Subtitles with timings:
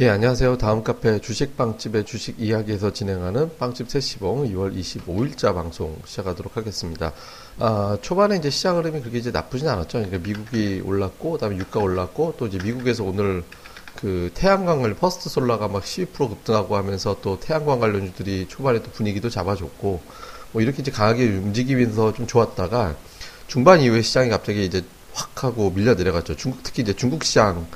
[0.00, 0.58] 예, 안녕하세요.
[0.58, 7.12] 다음 카페 주식빵집의 주식 이야기에서 진행하는 빵집 세시봉 2월 25일자 방송 시작하도록 하겠습니다.
[7.58, 9.98] 아, 초반에 이제 시장 흐름이 그렇게 이제 나쁘진 않았죠.
[9.98, 13.42] 그러니까 미국이 올랐고, 그 다음에 유가 올랐고, 또 이제 미국에서 오늘
[13.96, 20.00] 그 태양광을 First Solar가 막 12% 급등하고 하면서 또 태양광 관련주들이 초반에 또 분위기도 잡아줬고,
[20.52, 22.94] 뭐 이렇게 이제 강하게 움직이면서 좀 좋았다가
[23.48, 26.36] 중반 이후에 시장이 갑자기 이제 확 하고 밀려 내려갔죠.
[26.36, 27.66] 중국, 특히 이제 중국 시장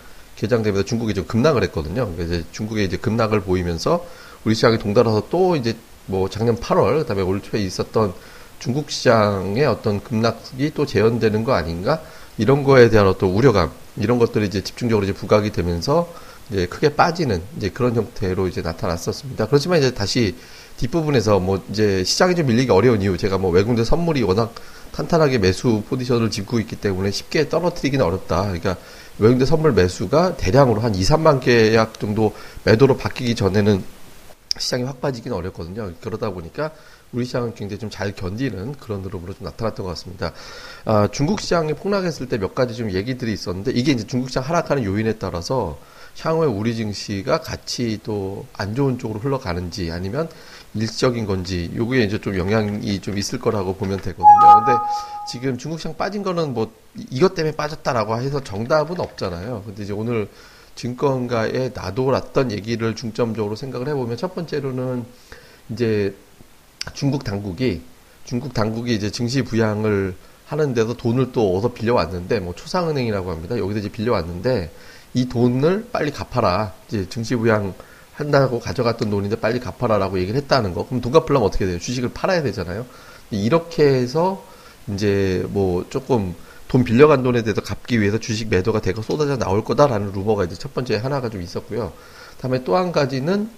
[0.43, 2.13] 개장되면서 중국이 좀 급락을 했거든요.
[2.15, 4.05] 그러니까 중국의 이제 급락을 보이면서
[4.45, 5.77] 우리 시장이 덩달아서 또 이제
[6.07, 8.13] 뭐 작년 8월 그다음에 올 초에 있었던
[8.59, 12.03] 중국 시장의 어떤 급락이 또 재현되는 거 아닌가
[12.39, 16.13] 이런 거에 대한 어떤 우려감 이런 것들이 이제 집중적으로 이제 부각이 되면서
[16.51, 19.47] 이제 크게 빠지는 이제 그런 형태로 이제 나타났었습니다.
[19.47, 20.35] 그렇지만 이제 다시
[20.77, 24.55] 뒷부분에서 뭐 이제 시장이 좀 밀리기 어려운 이유 제가 뭐 외국내 선물이 워낙
[24.93, 28.43] 탄탄하게 매수 포지션을 짚고 있기 때문에 쉽게 떨어뜨리기는 어렵다.
[28.43, 28.77] 그러니까
[29.19, 33.83] 외국인 선물 매수가 대량으로 한 2, 3만 계약 정도 매도로 바뀌기 전에는
[34.59, 35.93] 시장이 확 빠지기는 어렵거든요.
[36.01, 36.73] 그러다 보니까
[37.13, 40.33] 우리 시장은 굉장히 좀 잘 견디는 그런 흐름으로 좀 나타났던 것 같습니다.
[40.85, 44.85] 아, 중국 시장이 폭락했을 때 몇 가지 좀 얘기들이 있었는데 이게 이제 중국 시장 하락하는
[44.85, 45.79] 요인에 따라서
[46.21, 50.29] 향후에 우리 증시가 같이 또 안 좋은 쪽으로 흘러가는지 아니면
[50.75, 54.65] 일적인 건지 요게 이제 좀 영향이 좀 있을 거라고 보면 되거든요.
[54.65, 54.79] 근데
[55.31, 56.73] 지금 중국 시장 빠진 거는 뭐
[57.11, 59.65] 이것 때문에 빠졌다라고 해서 정답은 없잖아요.
[59.67, 60.29] 근데 이제 오늘
[60.75, 65.05] 증권가에 나돌았던 얘기를 중점적으로 생각을 해보면 첫 번째로는
[65.71, 66.15] 이제
[66.95, 67.83] 중국 당국이
[68.25, 70.15] 중국 당국이 이제 증시 부양을
[70.47, 73.59] 하는데도 돈을 또 어디서 빌려왔는데 뭐 초상은행이라고 합니다.
[73.59, 74.71] 여기서 이제 빌려왔는데
[75.15, 76.73] 이 돈을 빨리 갚아라.
[76.89, 77.75] 이제 증시 부양
[78.15, 80.87] 한다고 가져갔던 돈인데 빨리 갚아라라고 얘기를 했다는 거.
[80.87, 81.79] 그럼 돈 갚으려면 어떻게 돼요?
[81.79, 82.87] 주식을 팔아야 되잖아요.
[83.31, 84.45] 이렇게 해서
[84.89, 86.35] 이제 뭐 조금
[86.69, 90.73] 돈 빌려간 돈에 대해서 갚기 위해서 주식 매도가 되고 쏟아져 나올 거다라는 루머가 이제 첫
[90.75, 91.93] 번째 하나가 좀 있었고요.
[92.41, 93.49] 다음에 또 한 가지는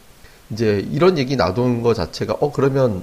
[0.51, 3.03] 이제 이런 얘기 나오는 것 자체가 어 그러면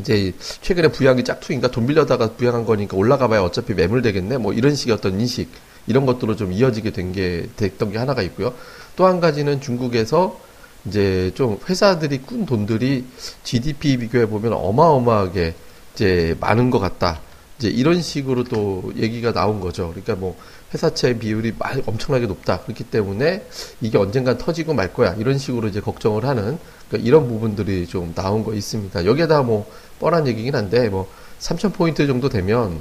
[0.00, 4.74] 이제 최근에 부양이 짝퉁인가 돈 빌려다가 부양한 거니까 올라가 봐야 어차피 매물 되겠네 뭐 이런
[4.74, 5.48] 식의 어떤 인식
[5.88, 8.54] 이런 것들로 좀 이어지게 된 게 됐던 게 하나가 있고요.
[8.96, 10.38] 또 한 가지는 중국에서
[10.86, 13.04] 이제 좀 회사들이 꾼 돈들이
[13.44, 15.54] GDP 비교해 보면 어마어마하게
[15.94, 17.20] 이제 많은 것 같다.
[17.58, 19.88] 이제 이런 식으로 또 얘기가 나온 거죠.
[19.88, 20.36] 그러니까 뭐
[20.72, 21.54] 회사채 비율이
[21.86, 22.60] 엄청나게 높다.
[22.60, 23.44] 그렇기 때문에
[23.80, 25.14] 이게 언젠간 터지고 말 거야.
[25.14, 29.04] 이런 식으로 이제 걱정을 하는 그러니까 이런 부분들이 좀 나온 거 있습니다.
[29.06, 29.68] 여기에다 뭐
[29.98, 31.08] 뻔한 얘기긴 한데 뭐
[31.40, 32.80] 3,000포인트 정도 되면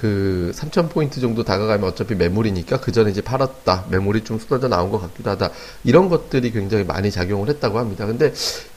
[0.00, 3.86] 그 3,000포인트 정도 다가가면 어차피 매물이니까 그 전에 이제 팔았다.
[3.90, 5.50] 매물이 좀 쏟아져 나온 것 같기도 하다.
[5.84, 8.06] 이런 것들이 굉장히 많이 작용을 했다고 합니다.
[8.06, 8.32] 근데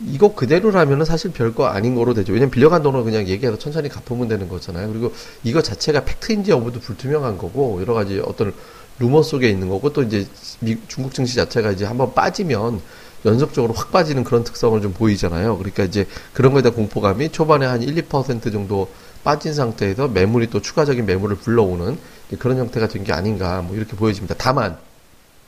[0.06, 2.34] 이거 그대로라면은 사실 별거 아닌 거로 되죠.
[2.34, 4.90] 왜냐면 빌려간 돈을 그냥 얘기해서 천천히 갚으면 되는 거잖아요.
[4.90, 8.54] 그리고 이거 자체가 팩트인지 여부도 불투명한 거고 여러 가지 어떤
[8.98, 10.28] 루머 속에 있는 거고 또 이제
[10.60, 12.82] 미, 중국 증시 자체가 이제 한번 빠지면
[13.26, 15.58] 연속적으로 확 빠지는 그런 특성을 좀 보이잖아요.
[15.58, 18.90] 그러니까 이제 그런 거에 대한 공포감이 초반에 한 1, 2% 정도
[19.24, 21.98] 빠진 상태에서 매물이 또 추가적인 매물을 불러오는
[22.40, 24.36] 그런 형태가 된 게 아닌가 뭐 이렇게 보여집니다.
[24.38, 24.78] 다만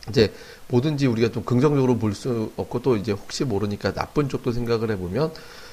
[0.10, 0.34] 이제
[0.68, 5.32] 뭐든지 우리가 좀 긍정적으로 볼 수 없고 또 이제 혹시 모르니까 나쁜 쪽도 생각을 해보면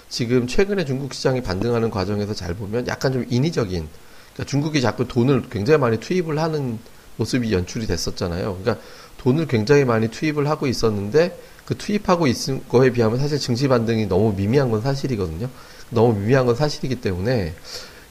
[0.09, 3.89] 지금 최근에 중국 시장이 반등하는 과정에서 잘 보면 약간 좀 인위적인
[4.35, 6.79] 그러니까 중국이 자꾸 돈을 굉장히 많이 투입을 하는
[7.17, 8.59] 모습이 연출이 됐었잖아요.
[8.63, 8.85] 그러니까
[9.19, 11.37] 돈을 굉장히 많이 투입을 하고 있었는데
[11.71, 15.49] 그 투입하고 있은 거에 비하면 사실 증시 반등이 너무 미미한 건 사실이거든요.
[15.91, 17.55] 너무 미미한 건 사실이기 때문에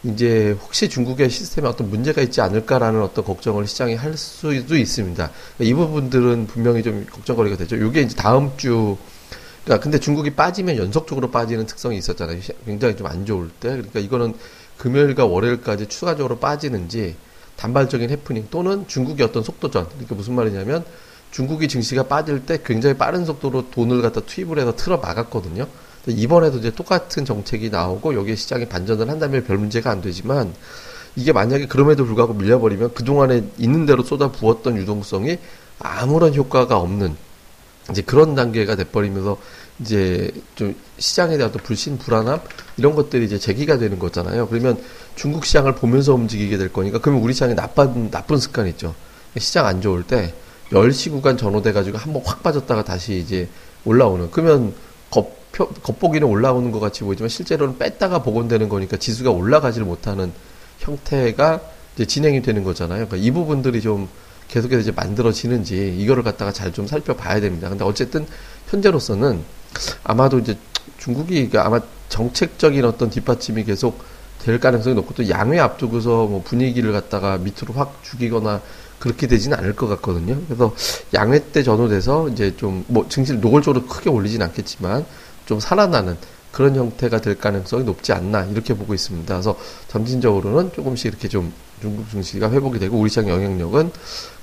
[0.04, 5.32] 이제 혹시 중국의 시스템에 어떤 문제가 있지 않을까라는 어떤 걱정을 시장이 할 수도 있습니다.
[5.60, 7.76] 이 부분들은 분명히 좀 걱정거리가 되죠.
[7.76, 8.96] 이게 이제 다음 주
[9.66, 12.40] 그러니까 근데 중국이 빠지면 연속적으로 빠지는 특성이 있었잖아요.
[12.66, 13.72] 굉장히 좀 안 좋을 때.
[13.72, 14.36] 그러니까 이거는
[14.78, 17.18] 금요일과 월요일까지 추가적으로 빠지는지
[17.58, 19.90] 단발적인 해프닝 또는 중국의 어떤 속도전.
[19.90, 20.86] 그러니까 무슨 말이냐면
[21.32, 25.68] 중국이 증시가 빠질 때 굉장히 빠른 속도로 돈을 갖다 투입을 해서 틀어 막았거든요.
[26.08, 30.54] 이번에도 이제 똑같은 정책이 나오고 여기에 시장이 반전을 한다면 별 문제가 안 되지만
[31.16, 35.38] 이게 만약에 그럼에도 불구하고 밀려버리면 그동안에 있는 대로 쏟아 부었던 유동성이
[35.80, 37.16] 아무런 효과가 없는
[37.92, 39.38] 이제 그런 단계가 돼버리면서
[39.80, 42.40] 이제 좀 시장에 대한 또 불신, 불안함
[42.78, 44.48] 이런 것들이 이제 제기가 되는 거잖아요.
[44.48, 44.82] 그러면
[45.16, 48.94] 중국 시장을 보면서 움직이게 될 거니까 그러면 우리 시장에 나쁜 나쁜 습관 있죠.
[49.38, 50.34] 시장 안 좋을 때
[50.72, 53.50] 10시 구간 전후돼 가지고 한번 확 빠졌다가 다시 이제
[53.86, 54.74] 올라오는 그러면
[55.10, 60.32] 겁 표, 겉보기는 올라오는 것 같이 보이지만 실제로는 뺐다가 복원되는 거니까 지수가 올라가지를 못하는
[60.80, 61.62] 형태가
[61.96, 63.08] 이제 진행이 되는 거잖아요.
[63.08, 64.08] 그러니까 이 부분들이 좀
[64.48, 67.70] 계속해서 이제 만들어지는지 이거를 갖다가 잘 좀 살펴봐야 됩니다.
[67.70, 68.26] 근데 어쨌든
[68.70, 69.44] 현재로서는
[70.04, 70.58] 아마도 이제
[71.00, 74.04] 중국이 그러니까 아마 정책적인 어떤 뒷받침이 계속
[74.40, 78.62] 될 가능성이 높고 또 양회 앞두고서 뭐 분위기를 갖다가 밑으로 확 죽이거나
[79.00, 80.40] 그렇게 되지는 않을 것 같거든요.
[80.48, 80.74] 그래서
[81.14, 85.06] 양회 때 전후돼서 이제 좀 뭐 증시를 노골적으로 크게 올리진 않겠지만
[85.46, 86.18] 좀 살아나는
[86.52, 89.34] 그런 형태가 될 가능성이 높지 않나 이렇게 보고 있습니다.
[89.34, 89.56] 그래서
[89.88, 93.92] 점진적으로는 조금씩 이렇게 좀 중국 증시가 회복이 되고 우리 시장 영향력은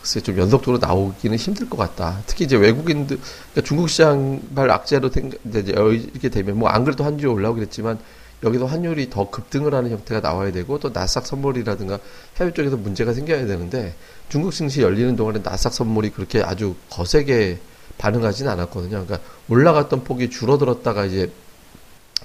[0.00, 2.22] 글쎄 좀 연속적으로 나오기는 힘들 것 같다.
[2.26, 7.26] 특히 이제 외국인들 그러니까 중국 시장 발 악재로 이제 이렇게 되면 뭐 안 그래도 환율이
[7.26, 7.98] 올라오긴 했지만
[8.42, 11.98] 여기서 환율이 더 급등을 하는 형태가 나와야 되고 또 나스닥 선물이라든가
[12.38, 13.94] 해외 쪽에서 문제가 생겨야 되는데
[14.28, 17.58] 중국 증시 열리는 동안에 나스닥 선물이 그렇게 아주 거세게
[17.98, 19.04] 반응하지는 않았거든요.
[19.04, 21.30] 그러니까 올라갔던 폭이 줄어들었다가 이제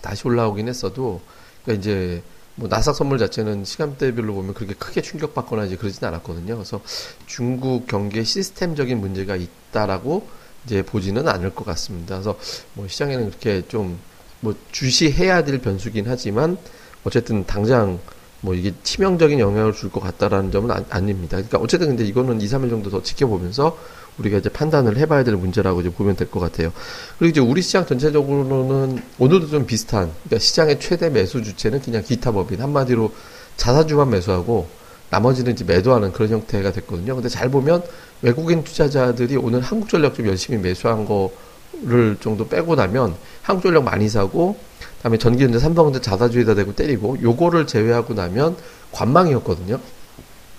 [0.02, 1.22] 다시 올라오긴 했어도
[1.64, 2.24] 그러니까 이제
[2.56, 6.56] 뭐 나스닥 선물 자체는 시간대별로 보면 그렇게 크게 충격받거나 이제 그러진 않았거든요.
[6.56, 6.82] 그래서
[7.26, 10.28] 중국 경기에 시스템적인 문제가 있다라고
[10.66, 12.16] 이제 보지는 않을 것 같습니다.
[12.16, 12.38] 그래서
[12.74, 13.98] 뭐 시장에는 그렇게 좀
[14.42, 16.58] 뭐 주시해야 될 변수긴 하지만
[17.04, 18.00] 어쨌든 당장
[18.42, 22.46] 뭐 이게 치명적인 영향을 줄 것 같다라는 점은 아, 닙니다 그러니까 어쨌든 근데 이거는 2,
[22.46, 23.78] 3일 정도 더 지켜보면서
[24.18, 26.74] 우리가 이제 판단을 해봐야 될 문제라고 이제 보면 될 것 같아요.
[27.18, 32.32] 그리고 이제 우리 시장 전체적으로는 오늘도 좀 비슷한, 그러니까 시장의 최대 매수 주체는 그냥 기타
[32.32, 33.14] 법인 한마디로
[33.58, 34.68] 자사주만 매수하고
[35.10, 37.16] 나머지는 이제 매도하는 그런 형태가 됐거든요.
[37.16, 37.84] 근데 잘 보면
[38.22, 41.32] 외국인 투자자들이 오늘 한국전력 좀 열심히 매수한 거
[41.84, 44.56] 를 정도 빼고 나면 한국 전력 많이 사고
[44.98, 48.56] 그다음에 전기전자, 삼성전자 자사주에다 대고 때리고 요거를 제외하고 나면
[48.92, 49.80] 관망이었거든요.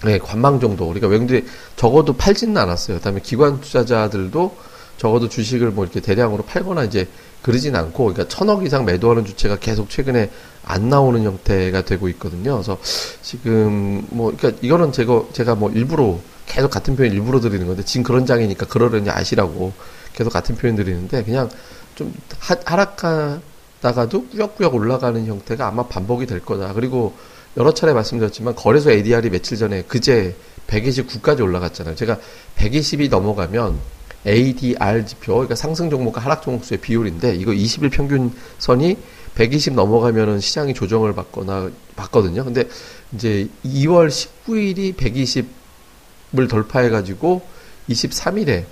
[0.04, 0.86] 네, 관망 정도.
[0.86, 1.46] 그러니까 외국인들이
[1.76, 2.96] 적어도 팔지는 않았어요.
[2.96, 4.56] 그다음에 기관 투자자들도
[4.98, 7.06] 적어도 주식을 뭐 이렇게 대량으로 팔거나 이제
[7.40, 10.30] 그러진 않고, 그러니까 천억 이상 매도하는 주체가 계속 최근에
[10.64, 12.54] 안 나오는 형태가 되고 있거든요.
[12.54, 12.78] 그래서
[13.22, 18.02] 지금 뭐, 그러니까 이거는 제가 제가 뭐 일부러 계속 같은 표현 일부러 드리는 건데 지금
[18.02, 19.72] 그런 장이니까 그러려니 아시라고
[20.14, 21.48] 계속 같은 표현 드리는데 그냥
[21.94, 26.72] 좀 하, 하락하다가도 꾸역꾸역 올라가는 형태가 아마 반복이 될 거다.
[26.72, 27.14] 그리고
[27.56, 30.34] 여러 차례 말씀드렸지만 거래소 ADR이 며칠 전에 그제
[30.66, 31.94] 129까지 올라갔잖아요.
[31.94, 32.18] 제가
[32.56, 33.78] 120이 넘어가면
[34.26, 38.96] ADR 지표, 그러니까 상승 종목과 하락 종목수의 비율인데 이거 20일 평균 선이
[39.34, 42.44] 120 넘어가면은 시장이 조정을 받거나 받거든요.
[42.44, 42.68] 근데
[43.14, 47.42] 이제 2월 19일이 120을 돌파해 가지고
[47.88, 48.64] 23일에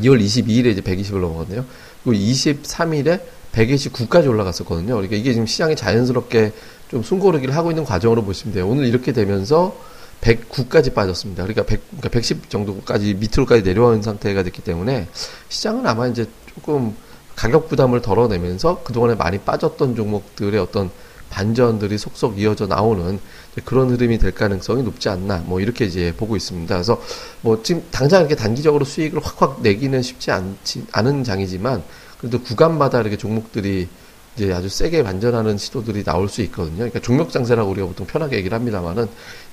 [0.00, 1.64] 2월 22일에 이제 120을 넘어갔네요.
[2.02, 3.20] 그리고 23일에
[3.52, 4.94] 129까지 올라갔었거든요.
[4.94, 6.52] 그러니까 이게 지금 시장이 자연스럽게
[6.88, 8.68] 좀 숨고르기를 하고 있는 과정으로 보시면 돼요.
[8.68, 9.76] 오늘 이렇게 되면서
[10.20, 11.42] 109까지 빠졌습니다.
[11.42, 15.08] 그러니까 100, 그러니까 110 정도까지 밑으로까지 내려온 상태가 됐기 때문에
[15.48, 16.96] 시장은 아마 이제 조금
[17.36, 20.90] 가격 부담을 덜어내면서 그동안에 많이 빠졌던 종목들의 어떤
[21.30, 23.18] 반전들이 속속 이어져 나오는
[23.62, 26.74] 그런 흐름이 될 가능성이 높지 않나 뭐 이렇게 이제 보고 있습니다.
[26.74, 27.00] 그래서
[27.40, 31.82] 뭐 지금 당장 이렇게 단기적으로 수익을 확확 내기는 쉽지 않지 않은 장이지만
[32.18, 33.88] 그래도 구간마다 이렇게 종목들이
[34.36, 36.78] 이제 아주 세게 반전하는 시도들이 나올 수 있거든요.
[36.78, 39.06] 그러니까 종목 장세라고 우리가 보통 편하게 얘기를 합니다만은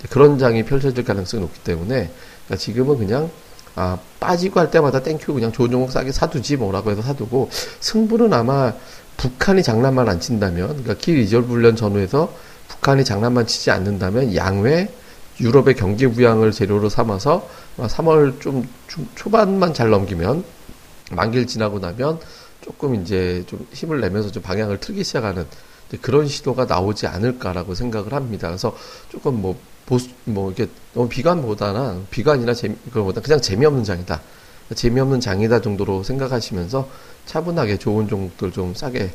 [0.09, 2.09] 그런 장이 펼쳐질 가능성이 높기 때문에
[2.45, 3.29] 그러니까 지금은 그냥
[3.75, 8.33] 아 빠지고 할 때마다 thank you 그냥 좋은 종목 싸게 사두지 뭐라고 해서 사두고 승부는
[8.33, 8.73] 아마
[9.17, 12.33] 북한이 장난만 안 친다면 그러니까 Key Resolve 훈련 전후에서
[12.71, 14.89] 북한이 장난만 치지 않는다면 양회
[15.39, 17.47] 유럽의 경기 부양을 재료로 삼아서
[17.77, 18.67] 3월 좀
[19.15, 20.43] 초반만 잘 넘기면
[21.11, 22.19] 만기를 지나고 나면
[22.61, 25.45] 조금 이제 좀 힘을 내면서 좀 방향을 틀기 시작하는
[26.01, 28.47] 그런 시도가 나오지 않을까라고 생각을 합니다.
[28.47, 28.75] 그래서
[29.09, 34.21] 조금 뭐 보수 뭐 이게 너무 비관보다는 비관이나 재미 그거보다 그냥 재미없는 장이다.
[34.73, 36.87] 재미없는 장이다 정도로 생각하시면서
[37.25, 39.11] 차분하게 좋은 종목들 좀 싸게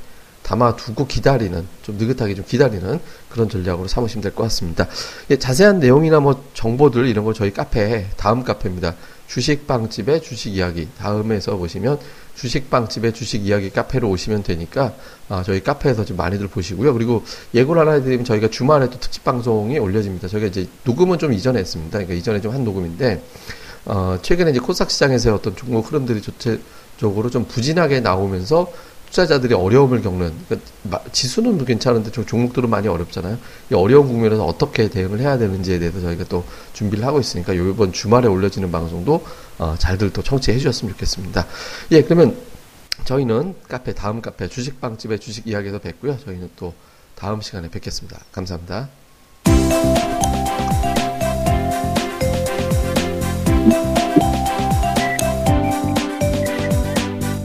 [0.47, 4.87] 담아두고 기다리는 좀 느긋하게 좀 기다리는 그런 전략으로 삼으시면 될 것 같습니다.
[5.31, 8.95] 예, 자세한 내용이나 뭐 정보들 이런 거 저희 카페 다음 카페입니다.
[9.27, 11.99] 주식빵집의 주식 이야기 다음에서 보시면
[12.37, 14.95] 주식빵집의 주식 이야기 카페로 오시면 되니까
[15.29, 16.93] 아, 저희 카페에서 좀 많이들 보시고요.
[16.93, 20.29] 그리고 예고를 하나 해드리면 저희가 주말에 또 특집 방송이 올려집니다.
[20.29, 21.91] 저희가 이제 녹음은 좀 이전에 했습니다.
[21.99, 23.21] 그러니까 이전에 좀 한 녹음인데
[23.87, 28.71] 어, 최근에 이제 코스닥 시장에서의 어떤 중국 흐름들이 전체적으로 좀 부진하게 나오면서
[29.17, 33.39] 투자자들이 어려움을 겪는 그러니까 지수는 괜찮은데 저 종목들은 많이 어렵잖아요.
[33.73, 36.45] 이 어려운 국면에서 어떻게 대응을 해야 되는지에 대해서 저희가 또
[36.75, 39.25] 준비를 하고 있으니까 이번 주말에 올려지는 방송도
[39.59, 41.47] 어, 잘들 또 청취해 주셨으면 좋겠습니다.
[41.93, 42.37] 예, 그러면
[43.07, 46.19] 저희는 카페 다음 카페 주식빵집의 주식 이야기에서 뵙고요.
[46.19, 46.75] 저희는 또
[47.15, 48.21] 다음 시간에 뵙겠습니다.
[48.33, 48.91] 감사합니다.